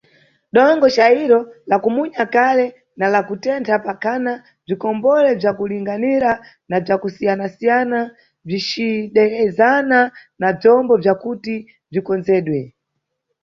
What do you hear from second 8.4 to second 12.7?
bzicidezana na bzombo bzakuti bzikonzedwe.